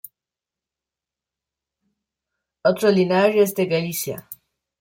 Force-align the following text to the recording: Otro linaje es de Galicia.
Otro 2.63 2.89
linaje 2.89 3.43
es 3.43 3.53
de 3.53 3.67
Galicia. 3.67 4.27